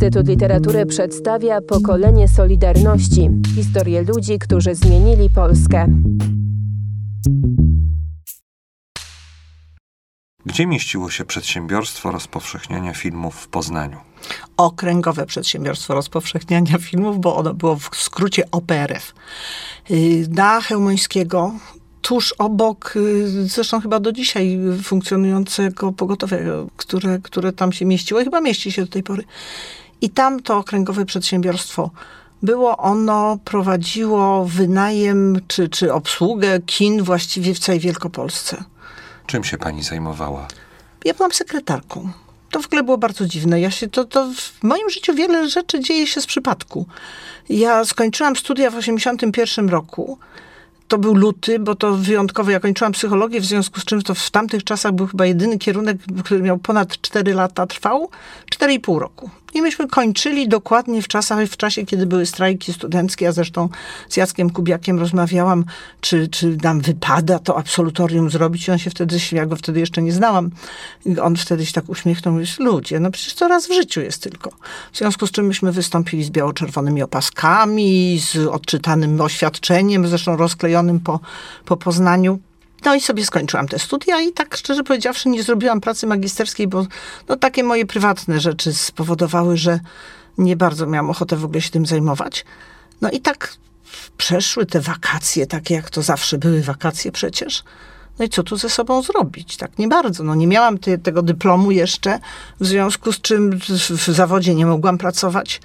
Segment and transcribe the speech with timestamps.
[0.00, 5.86] Instytut Literatury przedstawia pokolenie Solidarności historię ludzi, którzy zmienili Polskę.
[10.46, 13.96] Gdzie mieściło się przedsiębiorstwo rozpowszechniania filmów w Poznaniu?
[14.56, 19.14] Okręgowe Przedsiębiorstwo Rozpowszechniania Filmów, bo ono było w skrócie OPRF.
[19.90, 21.52] Y, na Chełmońskiego,
[22.02, 28.24] tuż obok, y, zresztą chyba do dzisiaj funkcjonującego pogotowiego, które, które tam się mieściło i
[28.24, 29.24] chyba mieści się do tej pory.
[30.00, 31.90] I tam to okręgowe przedsiębiorstwo
[32.42, 38.64] było ono, prowadziło wynajem czy, czy obsługę kin właściwie w całej Wielkopolsce.
[39.26, 40.48] Czym się pani zajmowała?
[41.04, 42.12] Ja byłam sekretarką.
[42.50, 43.60] To w ogóle było bardzo dziwne.
[43.60, 46.86] Ja się, to, to w moim życiu wiele rzeczy dzieje się z przypadku.
[47.48, 50.18] Ja skończyłam studia w 81 roku.
[50.88, 52.50] To był luty, bo to wyjątkowo.
[52.50, 55.96] Ja kończyłam psychologię, w związku z czym to w tamtych czasach był chyba jedyny kierunek,
[56.24, 58.10] który miał ponad 4 lata trwał.
[58.54, 59.30] 4,5 roku.
[59.54, 63.24] I myśmy kończyli dokładnie w czasach, w czasie, kiedy były strajki studenckie.
[63.24, 63.68] Ja zresztą
[64.08, 65.64] z Jackiem Kubiakiem rozmawiałam,
[66.00, 68.68] czy, czy nam wypada to absolutorium zrobić.
[68.68, 70.50] I on się wtedy śmiał, go wtedy jeszcze nie znałam.
[71.22, 74.50] On wtedy się tak uśmiechnął, mówi, ludzie, no przecież to raz w życiu jest tylko.
[74.92, 81.20] W związku z czym myśmy wystąpili z biało-czerwonymi opaskami, z odczytanym oświadczeniem, zresztą rozklejonym po,
[81.64, 82.38] po Poznaniu.
[82.84, 86.86] No i sobie skończyłam te studia i tak szczerze powiedziawszy nie zrobiłam pracy magisterskiej, bo
[87.28, 89.80] no, takie moje prywatne rzeczy spowodowały, że
[90.38, 92.44] nie bardzo miałam ochotę w ogóle się tym zajmować.
[93.00, 93.56] No i tak
[94.16, 97.64] przeszły te wakacje, takie jak to zawsze były wakacje przecież.
[98.18, 99.56] No i co tu ze sobą zrobić?
[99.56, 100.24] Tak nie bardzo.
[100.24, 102.18] No nie miałam te, tego dyplomu jeszcze,
[102.60, 105.60] w związku z czym w, w zawodzie nie mogłam pracować.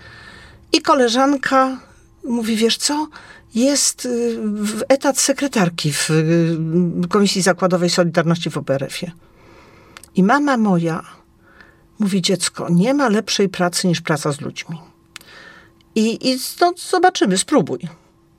[0.74, 1.78] I koleżanka
[2.24, 3.08] mówi, wiesz co,
[3.56, 4.38] jest y,
[4.90, 9.12] etat sekretarki w y, Komisji Zakładowej Solidarności w OPRF-ie.
[10.16, 11.04] I mama moja
[12.00, 14.78] mówi, dziecko, nie ma lepszej pracy niż praca z ludźmi.
[15.96, 17.80] I, i no, zobaczymy, spróbuj.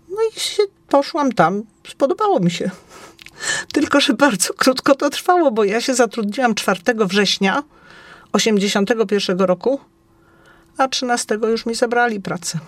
[0.09, 2.71] No i się poszłam tam, spodobało mi się.
[3.73, 7.63] Tylko, że bardzo krótko to trwało, bo ja się zatrudniłam 4 września
[8.33, 9.81] 81 roku,
[10.79, 12.59] a 13 już mi zabrali pracę.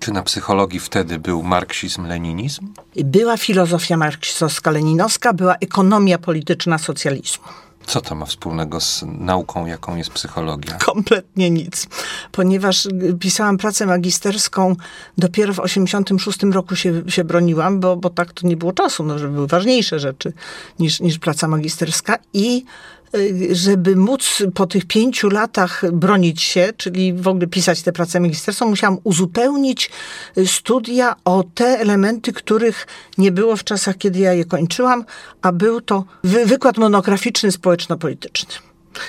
[0.00, 2.60] Czy na psychologii wtedy był marksizm-leninizm?
[2.96, 7.44] Była filozofia marksistowska-leninowska, była ekonomia polityczna socjalizmu.
[7.88, 10.74] Co to ma wspólnego z nauką, jaką jest psychologia?
[10.74, 11.86] Kompletnie nic.
[12.32, 12.88] Ponieważ
[13.20, 14.76] pisałam pracę magisterską,
[15.18, 19.18] dopiero w 86 roku się, się broniłam, bo, bo tak to nie było czasu, no,
[19.18, 20.32] że były ważniejsze rzeczy
[20.78, 22.64] niż, niż praca magisterska i
[23.52, 28.68] żeby móc po tych pięciu latach bronić się, czyli w ogóle pisać tę pracę magisterską,
[28.68, 29.90] musiałam uzupełnić
[30.38, 32.86] y, studia o te elementy, których
[33.18, 35.04] nie było w czasach, kiedy ja je kończyłam,
[35.42, 38.54] a był to wy wykład monograficzny społeczno-polityczny.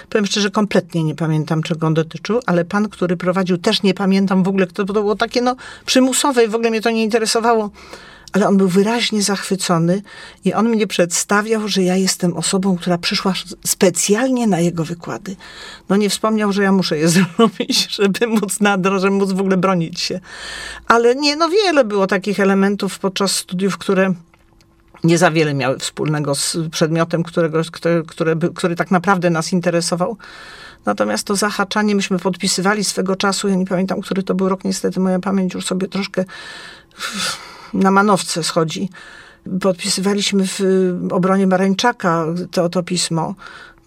[0.09, 4.43] Powiem szczerze, kompletnie nie pamiętam, czego on dotyczył, ale pan, który prowadził, też nie pamiętam
[4.43, 5.55] w ogóle, kto to było takie no,
[5.85, 7.69] przymusowe i w ogóle mnie to nie interesowało
[8.33, 10.01] ale on był wyraźnie zachwycony
[10.45, 13.33] i on mnie przedstawiał, że ja jestem osobą, która przyszła
[13.65, 15.35] specjalnie na jego wykłady.
[15.89, 19.57] No nie wspomniał, że ja muszę je zrobić, żeby móc nadro, żeby móc w ogóle
[19.57, 20.19] bronić się.
[20.87, 24.13] Ale nie, no wiele było takich elementów podczas studiów, które
[25.03, 30.17] nie za wiele miały wspólnego z przedmiotem, którego, który, który, który tak naprawdę nas interesował.
[30.85, 34.99] Natomiast to zahaczanie myśmy podpisywali swego czasu, ja nie pamiętam, który to był rok, niestety
[34.99, 36.25] moja pamięć już sobie troszkę
[37.73, 38.89] na manowce schodzi.
[39.61, 40.59] Podpisywaliśmy w
[41.11, 43.35] obronie Marańczaka to, to pismo.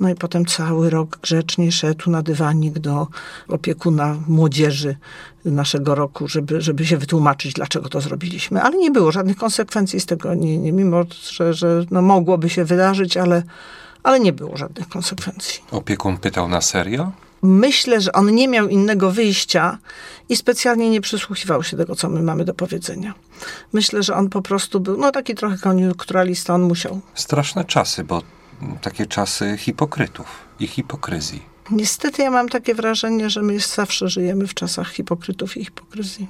[0.00, 3.06] No i potem cały rok grzecznie szedł na dywanik do
[3.48, 4.96] opiekuna młodzieży
[5.44, 8.62] naszego roku, żeby, żeby się wytłumaczyć, dlaczego to zrobiliśmy.
[8.62, 12.64] Ale nie było żadnych konsekwencji z tego, nie, nie, mimo że, że no mogłoby się
[12.64, 13.42] wydarzyć, ale,
[14.02, 15.62] ale nie było żadnych konsekwencji.
[15.70, 17.12] Opiekun pytał na serio?
[17.42, 19.78] Myślę, że on nie miał innego wyjścia
[20.28, 23.14] i specjalnie nie przysłuchiwał się tego, co my mamy do powiedzenia.
[23.72, 27.00] Myślę, że on po prostu był, no taki trochę koniunkturalista, on musiał.
[27.14, 28.22] Straszne czasy, bo
[28.82, 30.26] takie czasy hipokrytów
[30.60, 31.42] i hipokryzji.
[31.70, 36.26] Niestety ja mam takie wrażenie, że my zawsze żyjemy w czasach hipokrytów i hipokryzji.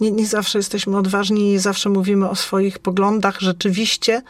[0.00, 4.22] Nie, nie zawsze jesteśmy odważni, nie zawsze mówimy o swoich poglądach rzeczywiście,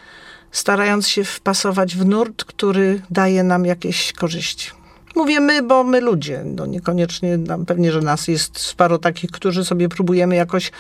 [0.53, 4.78] starając się wpasować w nurt, który daje nam jakieś korzyści.
[5.19, 9.65] Mówię my, bo my ludzie, no niekoniecznie, nam, pewnie, że nas jest sporo takich, którzy
[9.65, 10.73] sobie próbujemy jakoś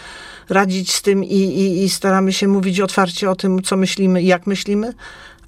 [0.48, 4.26] radzić z tym i, i, i staramy się mówić otwarcie o tym, co myślimy i
[4.26, 4.94] jak myślimy,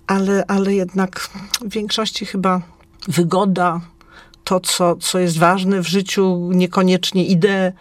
[0.06, 1.20] ale, ale jednak
[1.60, 2.60] w większości chyba
[3.08, 3.81] wygoda,
[4.44, 7.72] to, co, co jest ważne w życiu, niekoniecznie idee,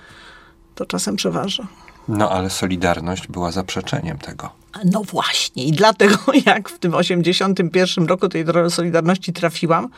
[0.76, 1.68] to czasem przeważa.
[2.08, 4.50] No ale Solidarność była zaprzeczeniem tego.
[4.86, 6.16] No właśnie i dlatego
[6.46, 9.90] jak w tym 81 roku tej Solidarności trafiłam,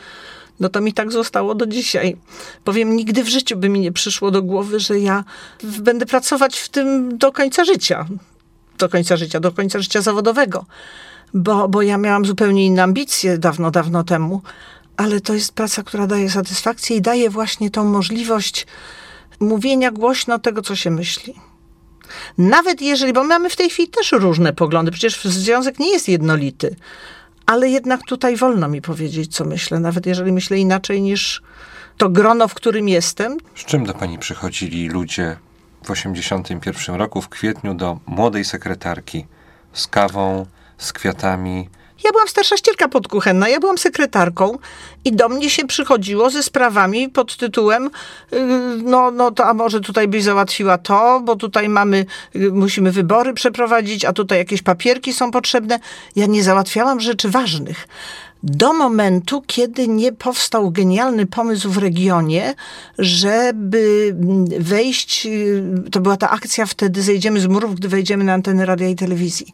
[0.60, 2.18] No to mi tak zostało do dzisiaj.
[2.64, 5.24] Powiem, nigdy w życiu by mi nie przyszło do głowy, że ja
[5.64, 8.06] będę pracować w tym do końca życia.
[8.78, 10.66] Do końca życia, do końca życia zawodowego.
[11.34, 14.42] Bo, bo ja miałam zupełnie inne ambicje dawno, dawno temu.
[14.98, 18.68] Ale to jest praca, która daje satysfakcję i daje właśnie tą możliwość
[19.40, 21.34] mówienia głośno tego, co się myśli.
[22.38, 26.76] Nawet jeżeli, bo mamy w tej chwili też różne poglądy, przecież związek nie jest jednolity,
[27.52, 31.42] ale jednak tutaj wolno mi powiedzieć, co myślę, nawet jeżeli myślę inaczej niż
[31.98, 33.38] to grono, w którym jestem.
[33.56, 35.38] Z czym do pani przychodzili ludzie
[35.84, 39.26] w 81 roku, w kwietniu, do młodej sekretarki?
[39.74, 40.46] Z kawą,
[40.78, 41.70] z kwiatami.
[42.04, 44.58] Ja byłam starsza ścierka podkuchenna, ja byłam sekretarką
[45.06, 47.90] i do mnie się przychodziło ze sprawami pod tytułem
[48.32, 48.40] yy,
[48.84, 53.34] no, no to a może tutaj byś załatwiła to, bo tutaj mamy, yy, musimy wybory
[53.34, 55.80] przeprowadzić, a tutaj jakieś papierki są potrzebne.
[56.16, 57.88] Ja nie załatwiałam rzeczy ważnych.
[58.44, 62.54] Do momentu, kiedy nie powstał genialny pomysł w regionie,
[63.00, 64.16] żeby
[64.60, 65.28] wejść,
[65.92, 69.48] to była ta akcja wtedy, zejdziemy z murów, gdy wejdziemy na anteny radia i telewizji.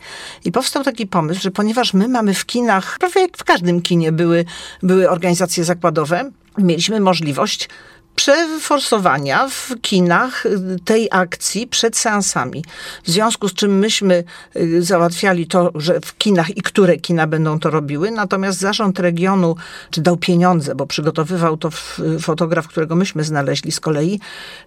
[0.45, 4.12] I powstał taki pomysł, że ponieważ my mamy w kinach, prawie jak w każdym kinie
[4.12, 4.45] były,
[4.84, 7.69] były organizacje zakładowe, mieliśmy możliwość
[8.18, 12.64] przeforsowania w kinach y, tej akcji przed seansami.
[13.04, 14.24] W związku z czym myśmy
[14.56, 19.56] y, załatwiali to, że w kinach i które kina będą to robiły, natomiast zarząd regionu,
[19.92, 24.19] czy dał pieniądze, bo przygotowywał to f- fotograf, którego myśmy znaleźli z kolei,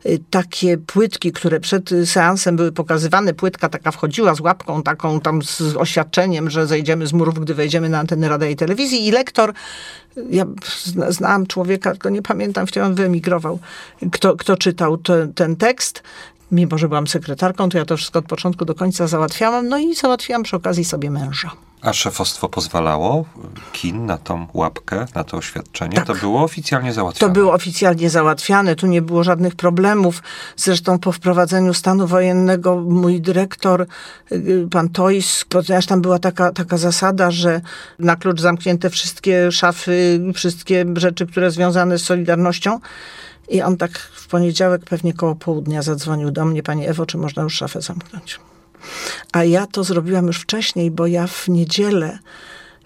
[0.06, 5.20] y, takie płytki, które przed y, seansem były pokazywane, płytka taka wchodziła z łapką taką
[5.20, 9.10] tam z oświadczeniem, że zejdziemy z murów, gdy wejdziemy na anteny radia i telewizji i
[9.10, 9.52] lektor
[10.30, 10.44] ja
[10.84, 13.39] zna- znałam człowieka, tylko nie pamiętam, wtedy on wyemigrował,
[14.12, 16.02] kto, kto czytał te, ten tekst.
[16.52, 19.68] Mimo, że byłam sekretarką, to ja to wszystko od początku do końca załatwiałam.
[19.68, 21.50] No i załatwiłam przy okazji sobie męża.
[21.82, 23.24] A szefostwo pozwalało
[23.72, 25.96] kin na tą łapkę, na to oświadczenie?
[25.96, 26.06] Tak.
[26.06, 27.32] To było oficjalnie To załatwione.
[27.32, 30.22] było oficjalnie załatwiane, tu nie było żadnych problemów.
[30.56, 33.86] Zresztą po wprowadzeniu stanu wojennego mój dyrektor,
[34.32, 37.60] y, pan Toys, ponieważ tam była taka, taka zasada, że
[37.98, 42.80] na klucz zamknięte wszystkie szafy, wszystkie rzeczy, które związane z Solidarnością.
[43.50, 47.42] I on tak w poniedziałek, pewnie koło południa zadzwonił do mnie, pani Ewo, czy można
[47.42, 48.40] już szafę zamknąć.
[49.32, 52.18] A ja to zrobiłam już wcześniej, bo ja w niedzielę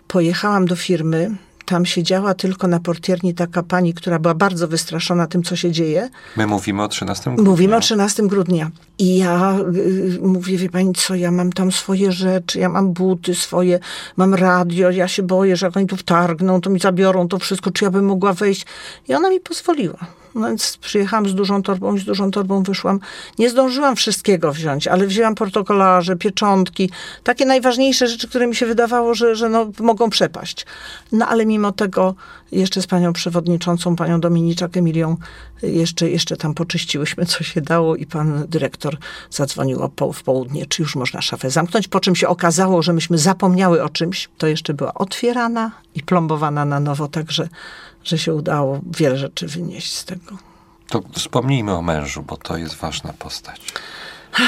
[0.09, 1.37] pojechałam do firmy.
[1.65, 6.11] Tam siedziała tylko na portierni taka pani, która była bardzo wystraszona tym, co się dzieje.
[6.37, 7.51] My mówimy o 13 grudnia.
[7.51, 8.71] Mówimy o 13 grudnia.
[8.99, 13.35] I ja y, mówię, wie pani co, ja mam tam swoje rzeczy, ja mam buty
[13.35, 13.81] swoje,
[14.17, 17.71] mam radio, ja się boję, że jak oni tu wtargną, to mi zabiorą to wszystko,
[17.71, 18.67] czy ja bym mogła wejść.
[19.09, 20.24] I ona mi pozwoliła.
[20.35, 23.01] No więc przyjechałam z dużą torbą z dużą torbą wyszłam.
[23.39, 26.91] Nie zdążyłam wszystkiego wziąć, ale wzięłam protokolarze, pieczątki,
[27.23, 30.67] takie najważniejsze rzeczy, które mi się wydawało, że, że no, mogą przepaść.
[31.13, 32.15] No ale mimo tego
[32.53, 35.17] jeszcze z panią przewodniczącą, panią Dominiczak Emilią,
[35.63, 38.97] jeszcze, jeszcze tam poczyściłyśmy, co się dało i pan dyrektor
[39.31, 43.19] zadzwonił po, w południe, czy już można szafę zamknąć, po czym się okazało, że myśmy
[43.19, 44.29] zapomniały o czymś.
[44.39, 47.49] To jeszcze była otwierana i plombowana na nowo, także
[48.05, 50.39] że się udało wiele rzeczy wynieść z tego.
[50.89, 53.61] To wspomnijmy o mężu, bo to jest ważna postać.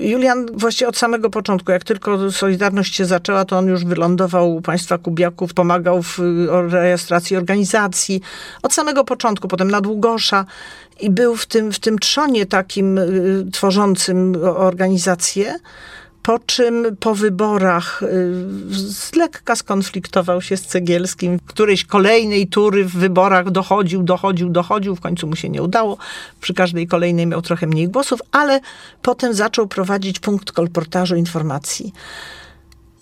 [0.00, 4.62] Julian właściwie od samego początku, jak tylko Solidarność się zaczęła, to on już wylądował u
[4.62, 8.20] państwa Kubiaków, pomagał w y, rejestracji organizacji.
[8.62, 10.44] Od samego początku, potem na Długosza
[11.00, 15.58] i był w tym, w tym trzonie takim y, tworzącym organizację.
[16.22, 18.06] Po czym po wyborach y,
[18.70, 21.38] z lekka skonfliktował się z Cegielskim.
[21.46, 24.96] Którejś kolejnej tury w wyborach dochodził, dochodził, dochodził.
[24.96, 25.98] W końcu mu się nie udało.
[26.40, 28.60] Przy każdej kolejnej miał trochę mniej głosów, ale
[29.02, 31.92] potem zaczął prowadzić punkt kolportażu informacji.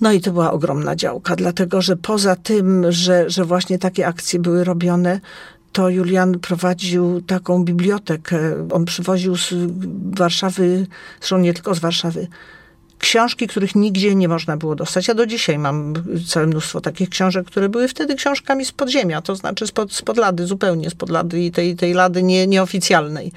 [0.01, 4.39] No i to była ogromna działka, dlatego że poza tym, że, że właśnie takie akcje
[4.39, 5.21] były robione,
[5.73, 8.39] to Julian prowadził taką bibliotekę.
[8.73, 9.55] On przywoził z
[10.17, 10.87] Warszawy,
[11.19, 12.27] zresztą nie tylko z Warszawy,
[12.99, 15.09] książki, których nigdzie nie można było dostać.
[15.09, 15.95] Ja do dzisiaj mam
[16.27, 20.47] całe mnóstwo takich książek, które były wtedy książkami z podziemia, to znaczy spod, spod lady,
[20.47, 23.33] zupełnie spod lady i tej, tej lady nie, nieoficjalnej.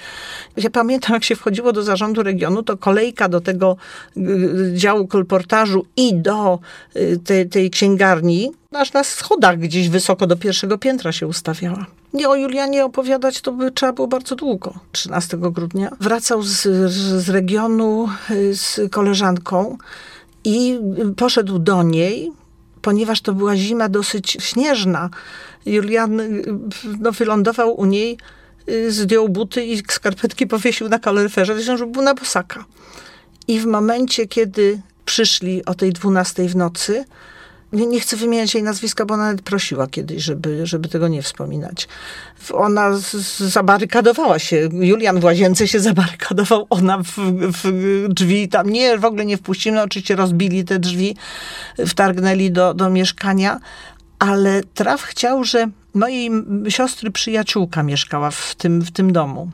[0.58, 3.78] Ja pamiętam, jak się wchodziło do zarządu regionu, to kolejka do tego
[4.18, 6.60] y, działu kolportażu i do
[6.96, 11.99] y, tej, tej księgarni, aż na schodach gdzieś wysoko do pierwszego piętra się ustawiała.
[12.14, 14.74] Nie o Julianie opowiadać to by trzeba było bardzo długo.
[14.92, 16.62] 13 grudnia wracał z,
[16.92, 19.78] z regionu y, z koleżanką
[20.44, 20.80] i
[21.18, 22.32] poszedł do niej,
[22.82, 25.10] ponieważ to była zima dosyć śnieżna.
[25.66, 26.44] Julian y,
[27.00, 28.18] no, wylądował u niej,
[28.70, 32.66] y, zdjął buty i skarpetki powiesił na kaloryferze, zresztą, żeby był na bosaka.
[33.48, 37.06] I w momencie, kiedy przyszli o tej 12 w nocy,
[37.74, 41.22] nie, nie chcę wymieniać jej nazwiska, bo ona nawet prosiła kiedyś, żeby, żeby tego nie
[41.22, 41.88] wspominać.
[42.54, 47.16] Ona z, z, zabarykadowała się, Julian w łazience się zabarykadował, ona w,
[47.64, 51.16] w drzwi tam, nie, w ogóle nie wpuścimy, no, oczywiście rozbili te drzwi,
[51.88, 53.60] wtargnęli do, do mieszkania,
[54.20, 56.32] ale traf chciał, że mojej
[56.70, 59.52] siostry przyjaciółka mieszkała w tym, w tym domu.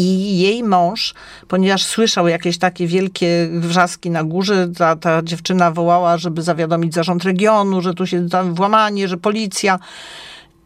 [0.00, 1.14] I jej mąż,
[1.48, 7.24] ponieważ słyszał jakieś takie wielkie wrzaski na górze, ta, ta dziewczyna wołała, żeby zawiadomić zarząd
[7.24, 9.78] regionu, że tu się tam włamanie, że policja.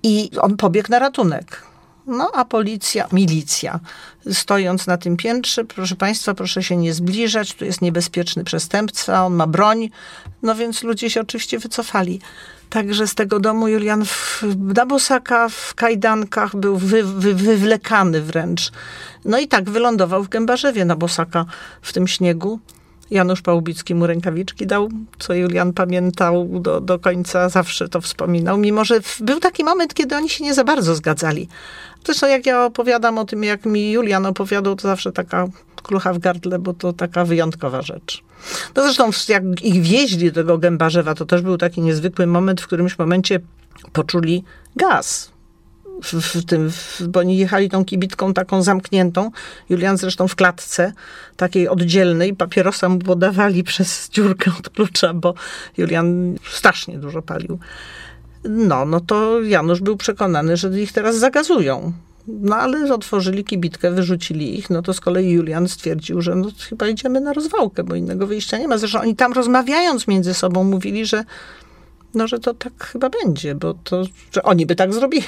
[0.03, 1.72] I on pobiegł na ratunek.
[2.06, 3.80] No a policja, milicja,
[4.32, 9.35] stojąc na tym piętrze, proszę Państwa, proszę się nie zbliżać, tu jest niebezpieczny przestępca, on
[9.35, 9.90] ma broń.
[10.42, 12.21] No więc ludzie się oczywiście wycofali.
[12.71, 18.73] Także z tego domu Julian w, na bosaka, w kajdankach był wy, wy, wywlekany wręcz.
[19.25, 21.44] No i tak wylądował w Gębarzewie na bosaka
[21.82, 22.61] w tym śniegu.
[23.12, 24.88] Janusz Pałubicki mu rękawiczki dał,
[25.19, 30.16] co Julian pamiętał do, do końca, zawsze to wspominał, mimo że był taki moment, kiedy
[30.16, 31.49] oni się nie za bardzo zgadzali.
[32.04, 35.47] Zresztą jak ja opowiadam o tym, jak mi Julian opowiadał, to zawsze taka
[35.83, 38.23] klucha w gardle, bo to taka wyjątkowa rzecz.
[38.76, 42.66] No zresztą jak ich wieźli do tego Gębarzewa, to też był taki niezwykły moment, w
[42.66, 43.40] którymś momencie
[43.92, 44.45] poczuli
[44.76, 45.33] gaz.
[46.02, 49.30] W, w tym, w, bo oni jechali tą kibitką taką zamkniętą,
[49.68, 50.92] Julian zresztą w klatce,
[51.37, 55.35] takiej oddzielnej, papierosa mu podawali przez dziurkę od klucza, bo
[55.78, 57.59] Julian strasznie dużo palił.
[58.44, 61.92] No, no to Janusz był przekonany, że ich teraz zagazują.
[62.28, 66.88] No ale otworzyli kibitkę, wyrzucili ich, no to z kolei Julian stwierdził, że no, chyba
[66.88, 68.78] idziemy na rozwałkę, bo innego wyjścia nie ma.
[68.78, 71.25] Zresztą oni tam rozmawiając między sobą mówili, że
[72.14, 75.25] no, że to tak chyba będzie, bo to, że oni by tak zrobili.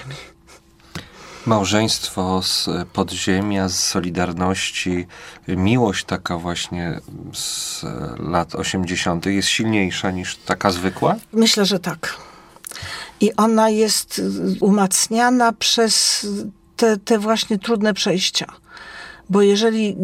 [1.46, 5.06] Małżeństwo z podziemia, z Solidarności,
[5.48, 7.00] miłość taka właśnie
[7.32, 7.82] z
[8.18, 9.26] lat 80.
[9.26, 11.16] jest silniejsza niż taka zwykła?
[11.32, 12.16] Myślę, że tak.
[13.20, 14.22] I ona jest
[14.60, 16.26] umacniana przez
[16.76, 18.46] te, te właśnie trudne przejścia.
[19.30, 19.94] Bo jeżeli y,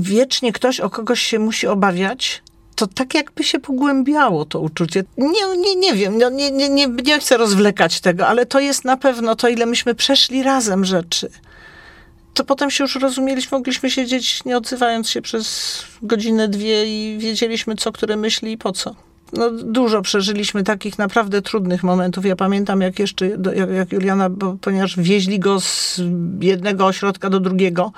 [0.00, 2.42] wiecznie ktoś o kogoś się musi obawiać,
[2.74, 5.04] to tak jakby się pogłębiało to uczucie.
[5.18, 8.84] Nie, nie, nie wiem, no, nie, nie, nie, nie chcę rozwlekać tego, ale to jest
[8.84, 11.30] na pewno to, ile myśmy przeszli razem rzeczy.
[12.34, 17.74] To potem się już rozumieliśmy, mogliśmy siedzieć nie odzywając się przez godzinę, dwie i wiedzieliśmy,
[17.76, 18.94] co które myśli i po co
[19.36, 22.26] no, dużo przeżyliśmy takich naprawdę trudnych momentów.
[22.26, 26.00] Ja pamiętam, jak jeszcze, jak, jak Juliana, bo, ponieważ wieźli go z
[26.40, 27.92] jednego ośrodka do drugiego,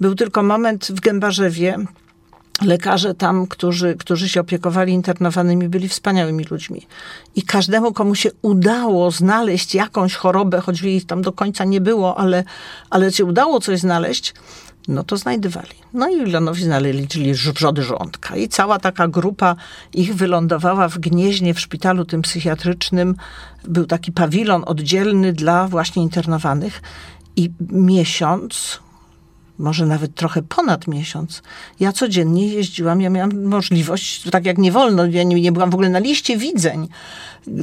[0.00, 1.76] był tylko moment w Gębarzewie.
[2.60, 6.86] Lekarze tam, którzy, którzy się opiekowali internowanymi, byli wspaniałymi ludźmi.
[7.36, 12.18] I każdemu, komu się udało znaleźć jakąś chorobę, choć jej tam do końca nie było,
[12.18, 12.44] ale,
[12.90, 14.34] ale się udało coś znaleźć,
[14.88, 15.74] no to znajdywali.
[15.94, 18.36] No i Julianowi znaleźli wrzody żołądka.
[18.36, 19.56] I cała taka grupa
[19.94, 23.16] ich wylądowała w Gnieźnie, w szpitalu tym psychiatrycznym.
[23.64, 26.82] Był taki pawilon oddzielny dla właśnie internowanych.
[27.36, 28.80] I miesiąc,
[29.60, 31.42] może nawet trochę ponad miesiąc,
[31.80, 35.74] ja codziennie jeździłam, ja miałam możliwość, tak jak nie wolno, ja nie, nie byłam w
[35.74, 36.88] ogóle na liście widzeń.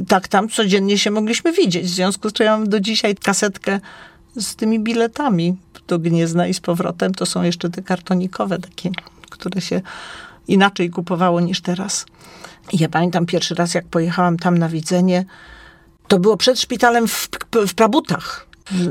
[0.08, 1.86] Tak tam codziennie się mogliśmy widzieć.
[1.86, 3.80] W związku z czym ja mam do dzisiaj kasetkę
[4.36, 5.56] z tymi biletami
[5.88, 7.14] do Gniezna i z powrotem.
[7.14, 8.90] To są jeszcze te kartonikowe takie,
[9.30, 9.80] które się
[10.48, 12.06] inaczej kupowało niż teraz.
[12.72, 15.24] I ja pamiętam pierwszy raz, jak pojechałam tam na widzenie,
[16.08, 17.28] to było przed szpitalem w,
[17.68, 18.47] w Prabutach.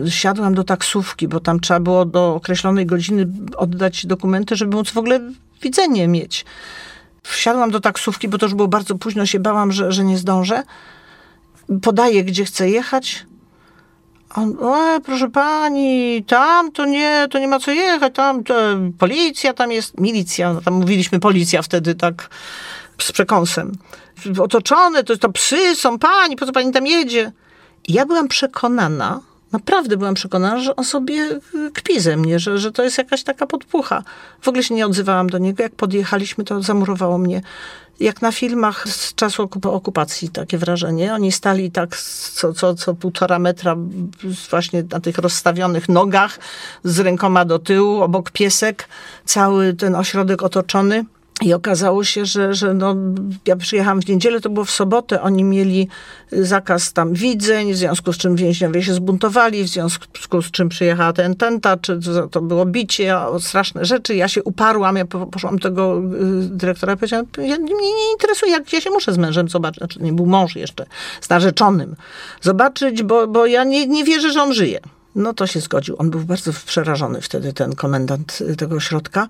[0.10, 4.98] Siadłam do taksówki, bo tam trzeba było do określonej godziny oddać dokumenty, żeby móc w
[4.98, 5.20] ogóle
[5.62, 6.46] widzenie mieć.
[7.24, 10.64] Wsiadłam do taksówki, bo to już było bardzo późno, się bałam, że, że nie zdążę.
[11.82, 13.26] Podaję, gdzie chcę jechać.
[14.36, 18.56] On, e, proszę pani, tam to nie, to nie ma co jechać, tam to,
[18.98, 22.30] policja, tam jest milicja, no, tam mówiliśmy policja wtedy tak
[23.02, 23.72] z przekąsem.
[24.40, 27.32] Otoczone, to, to psy są, pani, po co pani tam jedzie?
[27.88, 29.20] Ja byłam przekonana,
[29.52, 31.40] naprawdę byłam przekonana, że on sobie
[31.74, 34.04] kpi ze mnie, że, że to jest jakaś taka podpucha.
[34.42, 35.64] W ogóle się nie odzywałam do niego.
[35.64, 37.42] Jak podjechaliśmy, to zamurowało mnie
[38.00, 41.14] jak na filmach z czasu okupacji, takie wrażenie.
[41.14, 43.76] Oni stali tak co, co, co półtora metra
[44.50, 46.40] właśnie na tych rozstawionych nogach,
[46.84, 48.88] z rękoma do tyłu, obok piesek,
[49.26, 51.06] cały ten ośrodek otoczony.
[51.42, 52.96] I okazało się, że, że no,
[53.46, 55.88] ja przyjechałam w niedzielę, to było w sobotę, oni mieli
[56.32, 61.14] zakaz tam widzeń, w związku z czym więźniowie się zbuntowali, w związku z czym przyjechała
[61.14, 62.00] ten tenta, czy
[62.32, 64.16] to było bicie, straszne rzeczy.
[64.16, 66.02] Ja się uparłam, ja poszłam tego y,
[66.50, 70.00] dyrektora i powiedziałam, ja, mnie nie interesuje, jak ja się muszę z mężem zobaczyć, znaczy
[70.02, 70.86] nie był mąż jeszcze,
[71.22, 71.96] z narzeczonym,
[72.42, 74.80] zobaczyć, bo, bo ja nie, nie wierzę, że on żyje.
[75.16, 75.96] No to się zgodził.
[76.00, 79.28] On był bardzo przerażony wtedy, ten komendant tego ośrodka.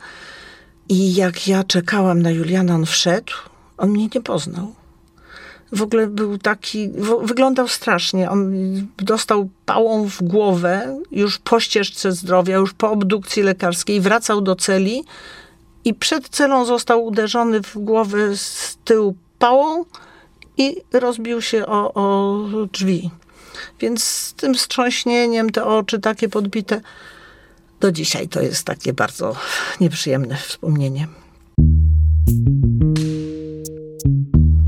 [0.90, 3.34] I jak ja czekałam na Juliana, on wszedł,
[3.78, 4.76] on mnie nie poznał.
[5.72, 6.90] w ogóle był taki,
[7.24, 8.30] wyglądał strasznie.
[8.30, 8.54] On
[8.98, 15.04] dostał pałą w głowę już po ścieżce zdrowia, już po obdukcji lekarskiej, wracał do celi
[15.86, 19.86] i przed celą został uderzony w głowę z tyłu pałą
[20.58, 23.10] i rozbił się o, o drzwi.
[23.80, 26.82] Więc z tym wstrząśnieniem, te oczy takie podbite,
[27.80, 29.36] do dzisiaj to jest takie bardzo
[29.82, 31.08] nieprzyjemne wspomnienie.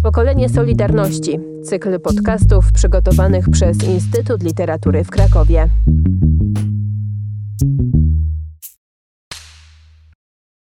[0.03, 1.39] Pokolenie Solidarności.
[1.63, 5.69] Cykl podcastów przygotowanych przez Instytut Literatury w Krakowie.